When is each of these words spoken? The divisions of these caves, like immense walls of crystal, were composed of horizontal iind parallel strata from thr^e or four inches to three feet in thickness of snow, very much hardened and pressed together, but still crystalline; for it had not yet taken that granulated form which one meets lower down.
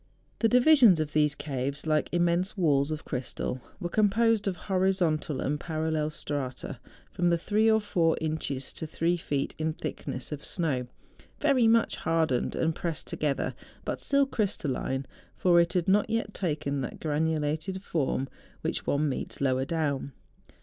The 0.39 0.49
divisions 0.49 0.99
of 0.99 1.13
these 1.13 1.35
caves, 1.35 1.85
like 1.85 2.09
immense 2.11 2.57
walls 2.57 2.89
of 2.89 3.05
crystal, 3.05 3.61
were 3.79 3.87
composed 3.87 4.47
of 4.47 4.55
horizontal 4.65 5.35
iind 5.37 5.59
parallel 5.59 6.09
strata 6.09 6.79
from 7.11 7.29
thr^e 7.29 7.71
or 7.71 7.79
four 7.79 8.17
inches 8.19 8.73
to 8.73 8.87
three 8.87 9.15
feet 9.15 9.53
in 9.59 9.73
thickness 9.73 10.31
of 10.31 10.43
snow, 10.43 10.87
very 11.39 11.67
much 11.67 11.97
hardened 11.97 12.55
and 12.55 12.73
pressed 12.73 13.05
together, 13.05 13.53
but 13.85 14.01
still 14.01 14.25
crystalline; 14.25 15.05
for 15.37 15.59
it 15.59 15.73
had 15.73 15.87
not 15.87 16.09
yet 16.09 16.33
taken 16.33 16.81
that 16.81 16.99
granulated 16.99 17.83
form 17.83 18.27
which 18.61 18.87
one 18.87 19.07
meets 19.07 19.39
lower 19.39 19.65
down. 19.65 20.13